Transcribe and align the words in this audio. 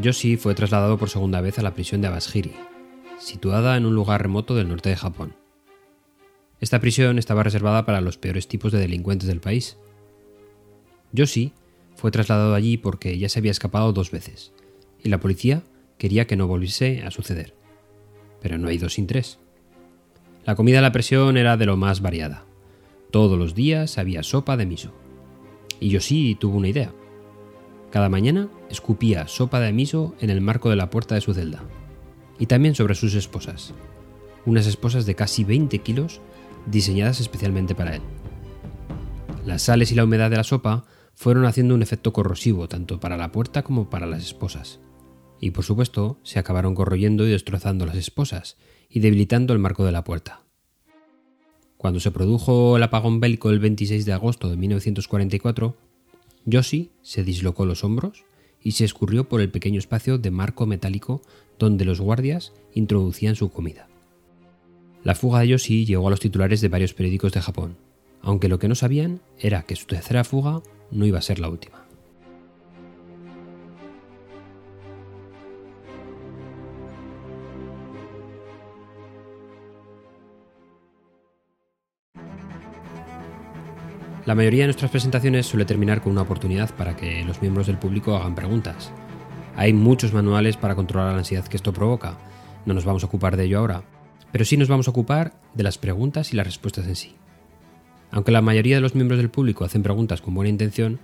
Yoshi 0.00 0.36
fue 0.36 0.54
trasladado 0.54 0.98
por 0.98 1.08
segunda 1.08 1.40
vez 1.40 1.58
a 1.58 1.62
la 1.62 1.72
prisión 1.72 2.00
de 2.00 2.08
Abashiri, 2.08 2.52
situada 3.18 3.76
en 3.76 3.86
un 3.86 3.94
lugar 3.94 4.22
remoto 4.22 4.54
del 4.54 4.68
norte 4.68 4.90
de 4.90 4.96
Japón. 4.96 5.34
Esta 6.60 6.80
prisión 6.80 7.18
estaba 7.18 7.42
reservada 7.42 7.86
para 7.86 8.00
los 8.00 8.18
peores 8.18 8.46
tipos 8.46 8.72
de 8.72 8.78
delincuentes 8.78 9.26
del 9.26 9.40
país. 9.40 9.78
Yoshi 11.12 11.52
fue 11.94 12.10
trasladado 12.10 12.54
allí 12.54 12.76
porque 12.76 13.18
ya 13.18 13.28
se 13.28 13.38
había 13.38 13.50
escapado 13.50 13.92
dos 13.92 14.10
veces, 14.10 14.52
y 15.02 15.08
la 15.08 15.20
policía 15.20 15.62
quería 15.96 16.26
que 16.26 16.36
no 16.36 16.46
volviese 16.46 17.02
a 17.02 17.10
suceder. 17.10 17.54
Pero 18.42 18.58
no 18.58 18.68
hay 18.68 18.76
dos 18.76 18.94
sin 18.94 19.06
tres. 19.06 19.38
La 20.44 20.56
comida 20.56 20.76
de 20.76 20.82
la 20.82 20.92
prisión 20.92 21.38
era 21.38 21.56
de 21.56 21.66
lo 21.66 21.76
más 21.76 22.02
variada. 22.02 22.44
Todos 23.10 23.38
los 23.38 23.54
días 23.54 23.96
había 23.96 24.22
sopa 24.22 24.58
de 24.58 24.66
miso. 24.66 24.92
Y 25.80 25.88
Yoshi 25.88 26.36
tuvo 26.38 26.58
una 26.58 26.68
idea. 26.68 26.92
Cada 27.90 28.08
mañana 28.08 28.48
escupía 28.68 29.28
sopa 29.28 29.60
de 29.60 29.72
miso 29.72 30.14
en 30.20 30.30
el 30.30 30.40
marco 30.40 30.70
de 30.70 30.76
la 30.76 30.90
puerta 30.90 31.14
de 31.14 31.20
su 31.20 31.34
celda. 31.34 31.62
Y 32.38 32.46
también 32.46 32.74
sobre 32.74 32.94
sus 32.94 33.14
esposas. 33.14 33.74
Unas 34.44 34.66
esposas 34.66 35.06
de 35.06 35.14
casi 35.14 35.44
20 35.44 35.78
kilos 35.78 36.20
diseñadas 36.66 37.20
especialmente 37.20 37.74
para 37.74 37.96
él. 37.96 38.02
Las 39.44 39.62
sales 39.62 39.92
y 39.92 39.94
la 39.94 40.04
humedad 40.04 40.30
de 40.30 40.36
la 40.36 40.44
sopa 40.44 40.84
fueron 41.14 41.46
haciendo 41.46 41.74
un 41.74 41.82
efecto 41.82 42.12
corrosivo 42.12 42.68
tanto 42.68 43.00
para 43.00 43.16
la 43.16 43.32
puerta 43.32 43.62
como 43.62 43.88
para 43.88 44.06
las 44.06 44.22
esposas. 44.22 44.80
Y 45.40 45.52
por 45.52 45.64
supuesto, 45.64 46.18
se 46.22 46.38
acabaron 46.38 46.74
corroyendo 46.74 47.26
y 47.26 47.30
destrozando 47.30 47.86
las 47.86 47.96
esposas 47.96 48.56
y 48.88 49.00
debilitando 49.00 49.52
el 49.52 49.58
marco 49.58 49.84
de 49.84 49.92
la 49.92 50.04
puerta. 50.04 50.42
Cuando 51.76 52.00
se 52.00 52.10
produjo 52.10 52.76
el 52.76 52.82
apagón 52.82 53.20
bélico 53.20 53.50
el 53.50 53.60
26 53.60 54.04
de 54.06 54.12
agosto 54.12 54.48
de 54.48 54.56
1944, 54.56 55.76
Yoshi 56.46 56.90
se 57.02 57.24
dislocó 57.24 57.66
los 57.66 57.84
hombros 57.84 58.24
y 58.62 58.72
se 58.72 58.84
escurrió 58.84 59.28
por 59.28 59.40
el 59.40 59.50
pequeño 59.50 59.78
espacio 59.78 60.18
de 60.18 60.30
marco 60.30 60.64
metálico 60.66 61.20
donde 61.58 61.84
los 61.84 62.00
guardias 62.00 62.52
introducían 62.72 63.36
su 63.36 63.50
comida. 63.50 63.88
La 65.04 65.14
fuga 65.14 65.40
de 65.40 65.48
Yoshi 65.48 65.84
llegó 65.84 66.06
a 66.06 66.10
los 66.10 66.20
titulares 66.20 66.60
de 66.60 66.68
varios 66.68 66.94
periódicos 66.94 67.32
de 67.32 67.40
Japón, 67.40 67.76
aunque 68.22 68.48
lo 68.48 68.58
que 68.58 68.68
no 68.68 68.74
sabían 68.74 69.20
era 69.38 69.62
que 69.62 69.76
su 69.76 69.86
tercera 69.86 70.24
fuga 70.24 70.62
no 70.90 71.06
iba 71.06 71.18
a 71.18 71.22
ser 71.22 71.38
la 71.38 71.48
última. 71.48 71.85
La 84.26 84.34
mayoría 84.34 84.64
de 84.64 84.66
nuestras 84.66 84.90
presentaciones 84.90 85.46
suele 85.46 85.64
terminar 85.64 86.02
con 86.02 86.10
una 86.10 86.22
oportunidad 86.22 86.74
para 86.74 86.96
que 86.96 87.24
los 87.24 87.40
miembros 87.40 87.68
del 87.68 87.78
público 87.78 88.16
hagan 88.16 88.34
preguntas. 88.34 88.90
Hay 89.54 89.72
muchos 89.72 90.12
manuales 90.12 90.56
para 90.56 90.74
controlar 90.74 91.12
la 91.12 91.18
ansiedad 91.18 91.46
que 91.46 91.56
esto 91.56 91.72
provoca. 91.72 92.18
No 92.64 92.74
nos 92.74 92.84
vamos 92.84 93.04
a 93.04 93.06
ocupar 93.06 93.36
de 93.36 93.44
ello 93.44 93.60
ahora, 93.60 93.84
pero 94.32 94.44
sí 94.44 94.56
nos 94.56 94.66
vamos 94.66 94.88
a 94.88 94.90
ocupar 94.90 95.34
de 95.54 95.62
las 95.62 95.78
preguntas 95.78 96.32
y 96.32 96.36
las 96.36 96.44
respuestas 96.44 96.88
en 96.88 96.96
sí. 96.96 97.14
Aunque 98.10 98.32
la 98.32 98.42
mayoría 98.42 98.74
de 98.74 98.80
los 98.80 98.96
miembros 98.96 99.18
del 99.18 99.30
público 99.30 99.64
hacen 99.64 99.84
preguntas 99.84 100.20
con 100.20 100.34
buena 100.34 100.50
intención, 100.50 100.98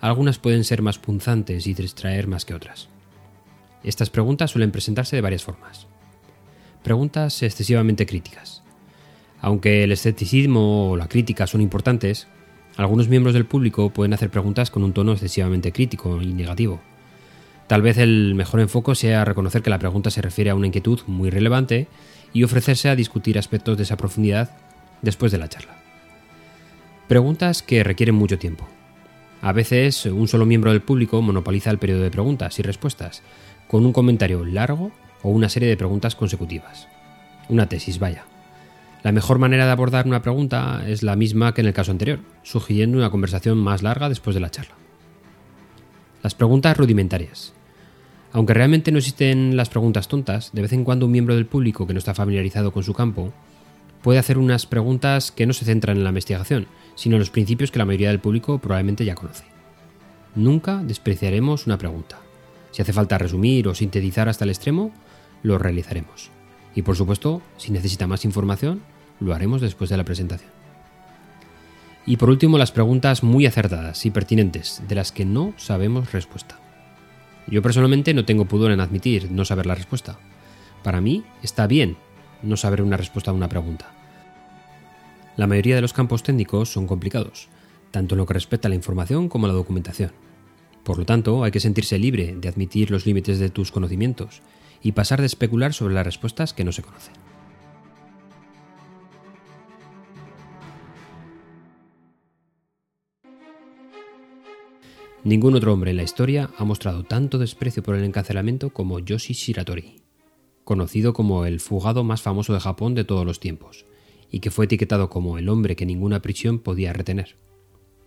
algunas 0.00 0.38
pueden 0.38 0.64
ser 0.64 0.80
más 0.80 0.98
punzantes 0.98 1.66
y 1.66 1.74
distraer 1.74 2.26
más 2.26 2.46
que 2.46 2.54
otras. 2.54 2.88
Estas 3.84 4.08
preguntas 4.08 4.50
suelen 4.50 4.72
presentarse 4.72 5.14
de 5.14 5.22
varias 5.22 5.44
formas. 5.44 5.88
Preguntas 6.82 7.42
excesivamente 7.42 8.06
críticas. 8.06 8.62
Aunque 9.42 9.84
el 9.84 9.92
escepticismo 9.92 10.92
o 10.92 10.96
la 10.96 11.08
crítica 11.08 11.46
son 11.46 11.60
importantes, 11.60 12.28
algunos 12.76 13.08
miembros 13.08 13.34
del 13.34 13.46
público 13.46 13.90
pueden 13.90 14.14
hacer 14.14 14.30
preguntas 14.30 14.70
con 14.70 14.82
un 14.82 14.92
tono 14.92 15.12
excesivamente 15.12 15.72
crítico 15.72 16.20
y 16.22 16.32
negativo. 16.32 16.80
Tal 17.66 17.82
vez 17.82 17.98
el 17.98 18.34
mejor 18.34 18.60
enfoque 18.60 18.94
sea 18.94 19.24
reconocer 19.24 19.62
que 19.62 19.70
la 19.70 19.78
pregunta 19.78 20.10
se 20.10 20.22
refiere 20.22 20.50
a 20.50 20.54
una 20.54 20.66
inquietud 20.66 21.00
muy 21.06 21.30
relevante 21.30 21.88
y 22.32 22.44
ofrecerse 22.44 22.88
a 22.88 22.96
discutir 22.96 23.38
aspectos 23.38 23.76
de 23.76 23.84
esa 23.84 23.96
profundidad 23.96 24.50
después 25.02 25.32
de 25.32 25.38
la 25.38 25.48
charla. 25.48 25.76
Preguntas 27.08 27.62
que 27.62 27.84
requieren 27.84 28.14
mucho 28.14 28.38
tiempo. 28.38 28.66
A 29.42 29.52
veces 29.52 30.06
un 30.06 30.28
solo 30.28 30.46
miembro 30.46 30.70
del 30.70 30.82
público 30.82 31.20
monopoliza 31.20 31.70
el 31.70 31.78
periodo 31.78 32.02
de 32.02 32.10
preguntas 32.10 32.58
y 32.58 32.62
respuestas, 32.62 33.22
con 33.68 33.84
un 33.84 33.92
comentario 33.92 34.44
largo 34.44 34.92
o 35.22 35.30
una 35.30 35.48
serie 35.48 35.68
de 35.68 35.76
preguntas 35.76 36.14
consecutivas. 36.14 36.88
Una 37.48 37.68
tesis, 37.68 37.98
vaya. 37.98 38.24
La 39.02 39.10
mejor 39.10 39.38
manera 39.38 39.66
de 39.66 39.72
abordar 39.72 40.06
una 40.06 40.22
pregunta 40.22 40.84
es 40.86 41.02
la 41.02 41.16
misma 41.16 41.54
que 41.54 41.60
en 41.60 41.66
el 41.66 41.72
caso 41.72 41.90
anterior, 41.90 42.20
sugiriendo 42.44 42.98
una 42.98 43.10
conversación 43.10 43.58
más 43.58 43.82
larga 43.82 44.08
después 44.08 44.34
de 44.34 44.40
la 44.40 44.50
charla. 44.50 44.74
Las 46.22 46.36
preguntas 46.36 46.76
rudimentarias. 46.76 47.52
Aunque 48.32 48.54
realmente 48.54 48.92
no 48.92 48.98
existen 48.98 49.56
las 49.56 49.68
preguntas 49.68 50.06
tontas, 50.06 50.50
de 50.52 50.62
vez 50.62 50.72
en 50.72 50.84
cuando 50.84 51.06
un 51.06 51.12
miembro 51.12 51.34
del 51.34 51.46
público 51.46 51.86
que 51.86 51.94
no 51.94 51.98
está 51.98 52.14
familiarizado 52.14 52.72
con 52.72 52.84
su 52.84 52.94
campo 52.94 53.32
puede 54.02 54.20
hacer 54.20 54.38
unas 54.38 54.66
preguntas 54.66 55.32
que 55.32 55.46
no 55.46 55.52
se 55.52 55.64
centran 55.64 55.96
en 55.96 56.04
la 56.04 56.10
investigación, 56.10 56.66
sino 56.94 57.16
en 57.16 57.20
los 57.20 57.30
principios 57.30 57.70
que 57.70 57.78
la 57.78 57.84
mayoría 57.84 58.08
del 58.08 58.20
público 58.20 58.58
probablemente 58.58 59.04
ya 59.04 59.16
conoce. 59.16 59.44
Nunca 60.34 60.76
despreciaremos 60.82 61.66
una 61.66 61.76
pregunta. 61.76 62.18
Si 62.70 62.82
hace 62.82 62.92
falta 62.92 63.18
resumir 63.18 63.68
o 63.68 63.74
sintetizar 63.74 64.28
hasta 64.28 64.44
el 64.44 64.50
extremo, 64.50 64.92
lo 65.42 65.58
realizaremos. 65.58 66.30
Y 66.74 66.82
por 66.82 66.96
supuesto, 66.96 67.42
si 67.56 67.70
necesita 67.72 68.06
más 68.06 68.24
información, 68.24 68.82
lo 69.20 69.34
haremos 69.34 69.60
después 69.60 69.90
de 69.90 69.96
la 69.96 70.04
presentación. 70.04 70.50
Y 72.06 72.16
por 72.16 72.30
último, 72.30 72.58
las 72.58 72.72
preguntas 72.72 73.22
muy 73.22 73.46
acertadas 73.46 74.04
y 74.06 74.10
pertinentes, 74.10 74.82
de 74.88 74.94
las 74.94 75.12
que 75.12 75.24
no 75.24 75.54
sabemos 75.56 76.12
respuesta. 76.12 76.58
Yo 77.46 77.62
personalmente 77.62 78.14
no 78.14 78.24
tengo 78.24 78.46
pudor 78.46 78.72
en 78.72 78.80
admitir 78.80 79.30
no 79.30 79.44
saber 79.44 79.66
la 79.66 79.74
respuesta. 79.74 80.18
Para 80.82 81.00
mí 81.00 81.24
está 81.42 81.66
bien 81.66 81.96
no 82.42 82.56
saber 82.56 82.82
una 82.82 82.96
respuesta 82.96 83.30
a 83.30 83.34
una 83.34 83.48
pregunta. 83.48 83.92
La 85.36 85.46
mayoría 85.46 85.76
de 85.76 85.80
los 85.80 85.92
campos 85.92 86.22
técnicos 86.22 86.72
son 86.72 86.86
complicados, 86.86 87.48
tanto 87.90 88.14
en 88.14 88.18
lo 88.18 88.26
que 88.26 88.34
respecta 88.34 88.68
a 88.68 88.70
la 88.70 88.74
información 88.74 89.28
como 89.28 89.46
a 89.46 89.48
la 89.48 89.54
documentación. 89.54 90.12
Por 90.82 90.98
lo 90.98 91.04
tanto, 91.04 91.44
hay 91.44 91.52
que 91.52 91.60
sentirse 91.60 91.98
libre 91.98 92.34
de 92.36 92.48
admitir 92.48 92.90
los 92.90 93.06
límites 93.06 93.38
de 93.38 93.50
tus 93.50 93.70
conocimientos 93.70 94.42
y 94.82 94.92
pasar 94.92 95.20
de 95.20 95.26
especular 95.26 95.72
sobre 95.72 95.94
las 95.94 96.04
respuestas 96.04 96.52
que 96.52 96.64
no 96.64 96.72
se 96.72 96.82
conocen. 96.82 97.14
Ningún 105.24 105.54
otro 105.54 105.72
hombre 105.72 105.92
en 105.92 105.98
la 105.98 106.02
historia 106.02 106.50
ha 106.58 106.64
mostrado 106.64 107.04
tanto 107.04 107.38
desprecio 107.38 107.82
por 107.82 107.94
el 107.94 108.02
encarcelamiento 108.02 108.70
como 108.70 108.98
Yoshi 108.98 109.34
Shiratori, 109.34 110.02
conocido 110.64 111.12
como 111.12 111.46
el 111.46 111.60
fugado 111.60 112.02
más 112.02 112.22
famoso 112.22 112.52
de 112.52 112.58
Japón 112.58 112.96
de 112.96 113.04
todos 113.04 113.24
los 113.24 113.38
tiempos, 113.38 113.86
y 114.30 114.40
que 114.40 114.50
fue 114.50 114.64
etiquetado 114.64 115.10
como 115.10 115.38
el 115.38 115.48
hombre 115.48 115.76
que 115.76 115.86
ninguna 115.86 116.22
prisión 116.22 116.58
podía 116.58 116.92
retener. 116.92 117.36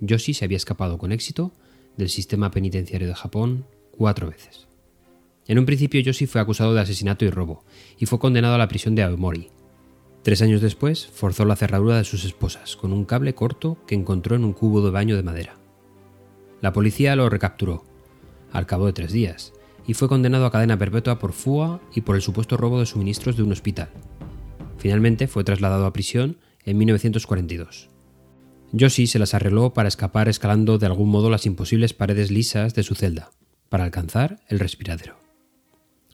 Yoshi 0.00 0.34
se 0.34 0.44
había 0.44 0.56
escapado 0.56 0.98
con 0.98 1.12
éxito 1.12 1.52
del 1.96 2.08
sistema 2.08 2.50
penitenciario 2.50 3.06
de 3.06 3.14
Japón 3.14 3.66
cuatro 3.92 4.28
veces. 4.28 4.66
En 5.48 5.58
un 5.58 5.66
principio 5.66 6.00
Yoshi 6.00 6.26
fue 6.26 6.40
acusado 6.40 6.74
de 6.74 6.80
asesinato 6.80 7.24
y 7.24 7.30
robo, 7.30 7.64
y 7.98 8.06
fue 8.06 8.18
condenado 8.18 8.54
a 8.54 8.58
la 8.58 8.68
prisión 8.68 8.94
de 8.94 9.02
Aomori. 9.02 9.50
Tres 10.22 10.42
años 10.42 10.60
después 10.60 11.06
forzó 11.06 11.44
la 11.44 11.54
cerradura 11.54 11.98
de 11.98 12.04
sus 12.04 12.24
esposas 12.24 12.76
con 12.76 12.92
un 12.92 13.04
cable 13.04 13.34
corto 13.34 13.78
que 13.86 13.94
encontró 13.94 14.34
en 14.34 14.44
un 14.44 14.52
cubo 14.52 14.84
de 14.84 14.90
baño 14.90 15.14
de 15.14 15.22
madera. 15.22 15.54
La 16.60 16.72
policía 16.72 17.14
lo 17.14 17.28
recapturó, 17.28 17.84
al 18.50 18.66
cabo 18.66 18.86
de 18.86 18.92
tres 18.92 19.12
días, 19.12 19.52
y 19.86 19.94
fue 19.94 20.08
condenado 20.08 20.46
a 20.46 20.50
cadena 20.50 20.78
perpetua 20.78 21.20
por 21.20 21.32
fuga 21.32 21.80
y 21.94 22.00
por 22.00 22.16
el 22.16 22.22
supuesto 22.22 22.56
robo 22.56 22.80
de 22.80 22.86
suministros 22.86 23.36
de 23.36 23.44
un 23.44 23.52
hospital. 23.52 23.90
Finalmente 24.78 25.28
fue 25.28 25.44
trasladado 25.44 25.86
a 25.86 25.92
prisión 25.92 26.38
en 26.64 26.78
1942. 26.78 27.88
Yoshi 28.72 29.06
se 29.06 29.20
las 29.20 29.32
arregló 29.32 29.72
para 29.74 29.88
escapar 29.88 30.28
escalando 30.28 30.78
de 30.78 30.86
algún 30.86 31.08
modo 31.08 31.30
las 31.30 31.46
imposibles 31.46 31.94
paredes 31.94 32.32
lisas 32.32 32.74
de 32.74 32.82
su 32.82 32.96
celda, 32.96 33.30
para 33.68 33.84
alcanzar 33.84 34.40
el 34.48 34.58
respiradero. 34.58 35.25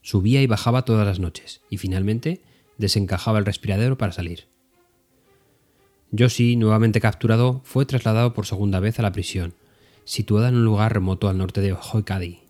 Subía 0.02 0.42
y 0.42 0.46
bajaba 0.46 0.84
todas 0.84 1.06
las 1.06 1.20
noches, 1.20 1.62
y 1.70 1.78
finalmente 1.78 2.42
desencajaba 2.76 3.38
el 3.38 3.46
respiradero 3.46 3.96
para 3.96 4.12
salir. 4.12 4.48
Yoshi, 6.10 6.56
nuevamente 6.56 7.00
capturado, 7.00 7.62
fue 7.64 7.86
trasladado 7.86 8.34
por 8.34 8.44
segunda 8.44 8.80
vez 8.80 8.98
a 8.98 9.02
la 9.02 9.12
prisión, 9.12 9.54
situada 10.04 10.48
en 10.48 10.56
un 10.56 10.64
lugar 10.64 10.92
remoto 10.92 11.28
al 11.28 11.38
norte 11.38 11.60
de 11.60 11.72
Hoikadi. 11.72 12.40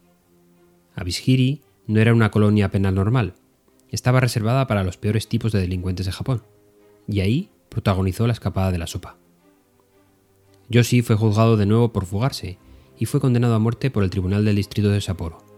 Abishiri 0.96 1.62
no 1.86 2.00
era 2.00 2.12
una 2.12 2.30
colonia 2.30 2.70
penal 2.70 2.94
normal, 2.94 3.34
estaba 3.90 4.20
reservada 4.20 4.66
para 4.66 4.82
los 4.82 4.96
peores 4.96 5.28
tipos 5.28 5.52
de 5.52 5.60
delincuentes 5.60 6.06
de 6.06 6.12
Japón, 6.12 6.42
y 7.06 7.20
ahí 7.20 7.50
protagonizó 7.68 8.26
la 8.26 8.32
escapada 8.32 8.72
de 8.72 8.78
la 8.78 8.86
sopa. 8.86 9.16
Yoshi 10.68 11.02
fue 11.02 11.16
juzgado 11.16 11.56
de 11.56 11.66
nuevo 11.66 11.92
por 11.92 12.06
fugarse 12.06 12.58
y 12.98 13.04
fue 13.04 13.20
condenado 13.20 13.54
a 13.54 13.58
muerte 13.58 13.90
por 13.90 14.04
el 14.04 14.10
Tribunal 14.10 14.44
del 14.44 14.56
Distrito 14.56 14.88
de 14.88 15.00
Sapporo. 15.00 15.51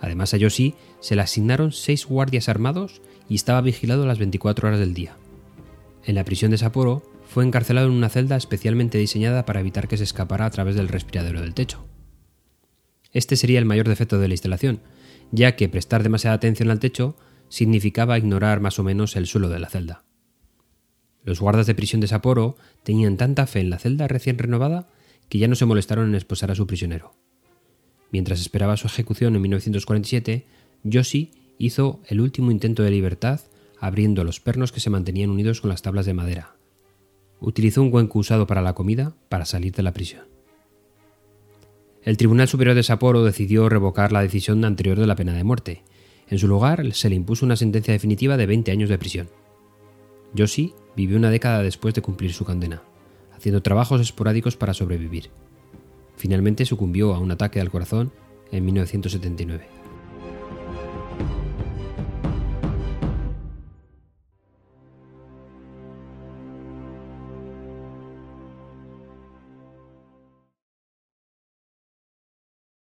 Además 0.00 0.34
a 0.34 0.36
Yoshi 0.36 0.74
se 1.00 1.16
le 1.16 1.22
asignaron 1.22 1.72
seis 1.72 2.06
guardias 2.06 2.48
armados 2.48 3.00
y 3.28 3.34
estaba 3.34 3.60
vigilado 3.60 4.06
las 4.06 4.18
24 4.18 4.68
horas 4.68 4.80
del 4.80 4.94
día. 4.94 5.16
En 6.04 6.14
la 6.14 6.24
prisión 6.24 6.50
de 6.50 6.58
Sapporo 6.58 7.02
fue 7.26 7.44
encarcelado 7.44 7.88
en 7.88 7.92
una 7.92 8.08
celda 8.08 8.36
especialmente 8.36 8.98
diseñada 8.98 9.44
para 9.44 9.60
evitar 9.60 9.88
que 9.88 9.96
se 9.96 10.04
escapara 10.04 10.46
a 10.46 10.50
través 10.50 10.76
del 10.76 10.88
respiradero 10.88 11.40
del 11.40 11.54
techo. 11.54 11.84
Este 13.12 13.36
sería 13.36 13.58
el 13.58 13.64
mayor 13.64 13.88
defecto 13.88 14.18
de 14.18 14.28
la 14.28 14.34
instalación, 14.34 14.80
ya 15.30 15.56
que 15.56 15.68
prestar 15.68 16.02
demasiada 16.02 16.36
atención 16.36 16.70
al 16.70 16.80
techo 16.80 17.16
significaba 17.48 18.18
ignorar 18.18 18.60
más 18.60 18.78
o 18.78 18.84
menos 18.84 19.16
el 19.16 19.26
suelo 19.26 19.48
de 19.48 19.58
la 19.58 19.68
celda. 19.68 20.04
Los 21.24 21.40
guardas 21.40 21.66
de 21.66 21.74
prisión 21.74 22.00
de 22.00 22.08
Sapporo 22.08 22.56
tenían 22.82 23.16
tanta 23.16 23.46
fe 23.46 23.60
en 23.60 23.70
la 23.70 23.78
celda 23.78 24.08
recién 24.08 24.38
renovada 24.38 24.88
que 25.28 25.38
ya 25.38 25.48
no 25.48 25.54
se 25.54 25.66
molestaron 25.66 26.08
en 26.08 26.14
esposar 26.14 26.50
a 26.50 26.54
su 26.54 26.66
prisionero. 26.66 27.14
Mientras 28.10 28.40
esperaba 28.40 28.76
su 28.76 28.86
ejecución 28.86 29.36
en 29.36 29.42
1947, 29.42 30.46
Yoshi 30.84 31.30
hizo 31.58 32.00
el 32.06 32.20
último 32.20 32.50
intento 32.50 32.82
de 32.82 32.90
libertad 32.90 33.40
abriendo 33.80 34.24
los 34.24 34.40
pernos 34.40 34.72
que 34.72 34.80
se 34.80 34.90
mantenían 34.90 35.30
unidos 35.30 35.60
con 35.60 35.70
las 35.70 35.82
tablas 35.82 36.06
de 36.06 36.14
madera. 36.14 36.56
Utilizó 37.40 37.82
un 37.82 37.90
cuenco 37.90 38.18
usado 38.18 38.46
para 38.46 38.62
la 38.62 38.74
comida 38.74 39.14
para 39.28 39.44
salir 39.44 39.72
de 39.72 39.82
la 39.82 39.92
prisión. 39.92 40.26
El 42.02 42.16
Tribunal 42.16 42.48
Superior 42.48 42.74
de 42.74 42.82
Sapporo 42.82 43.24
decidió 43.24 43.68
revocar 43.68 44.12
la 44.12 44.22
decisión 44.22 44.64
anterior 44.64 44.98
de 44.98 45.06
la 45.06 45.16
pena 45.16 45.34
de 45.34 45.44
muerte. 45.44 45.82
En 46.28 46.38
su 46.38 46.48
lugar, 46.48 46.92
se 46.94 47.08
le 47.08 47.16
impuso 47.16 47.44
una 47.44 47.56
sentencia 47.56 47.92
definitiva 47.92 48.36
de 48.36 48.46
20 48.46 48.72
años 48.72 48.88
de 48.88 48.98
prisión. 48.98 49.28
Yoshi 50.34 50.74
vivió 50.96 51.16
una 51.16 51.30
década 51.30 51.62
después 51.62 51.94
de 51.94 52.02
cumplir 52.02 52.32
su 52.32 52.44
condena, 52.44 52.82
haciendo 53.36 53.62
trabajos 53.62 54.00
esporádicos 54.00 54.56
para 54.56 54.74
sobrevivir. 54.74 55.30
Finalmente 56.18 56.64
sucumbió 56.66 57.14
a 57.14 57.20
un 57.20 57.30
ataque 57.30 57.60
al 57.60 57.70
corazón 57.70 58.12
en 58.50 58.64
1979. 58.64 59.77